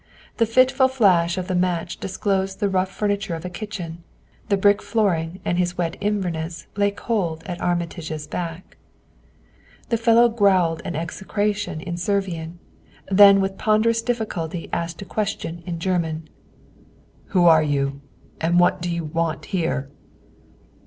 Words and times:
The 0.37 0.47
fitful 0.47 0.87
flash 0.87 1.37
of 1.37 1.47
the 1.47 1.53
match 1.53 1.97
disclosed 1.99 2.59
the 2.59 2.69
rough 2.69 2.89
furniture 2.89 3.35
of 3.35 3.45
a 3.45 3.51
kitchen; 3.51 4.03
the 4.49 4.57
brick 4.57 4.81
flooring 4.81 5.39
and 5.45 5.59
his 5.59 5.77
wet 5.77 5.95
inverness 6.01 6.65
lay 6.75 6.89
cold 6.89 7.43
at 7.45 7.61
Armitage's 7.61 8.25
back. 8.25 8.77
The 9.89 9.97
fellow 9.97 10.27
growled 10.27 10.81
an 10.85 10.95
execration 10.95 11.81
in 11.81 11.97
Servian; 11.97 12.57
then 13.11 13.41
with 13.41 13.59
ponderous 13.59 14.01
difficulty 14.01 14.71
asked 14.73 15.03
a 15.03 15.05
question 15.05 15.61
in 15.67 15.77
German. 15.77 16.27
"Who 17.25 17.45
are 17.45 17.61
you 17.61 18.01
and 18.39 18.59
what 18.59 18.81
do 18.81 18.89
you 18.89 19.03
want 19.03 19.45
here?" 19.53 19.87